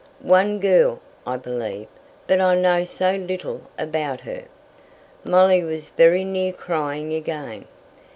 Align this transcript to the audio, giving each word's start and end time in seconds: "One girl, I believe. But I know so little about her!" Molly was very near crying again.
"One 0.23 0.57
girl, 0.59 0.99
I 1.27 1.37
believe. 1.37 1.85
But 2.25 2.41
I 2.41 2.59
know 2.59 2.83
so 2.85 3.13
little 3.17 3.61
about 3.77 4.21
her!" 4.21 4.45
Molly 5.23 5.63
was 5.63 5.89
very 5.89 6.23
near 6.23 6.53
crying 6.53 7.13
again. 7.13 7.65